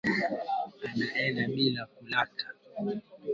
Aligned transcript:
Anaenda 0.87 1.43
bila 1.55 1.81
kulaka 1.93 2.45